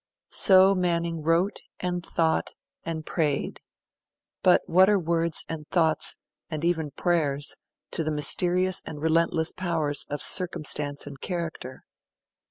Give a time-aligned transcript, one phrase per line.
[0.29, 3.59] So Manning wrote, and thought, and prayed;
[4.41, 6.15] but what are words, and thoughts,
[6.49, 7.53] and even prayers,
[7.91, 11.83] to the mysterious and relentless powers of circumstance and character?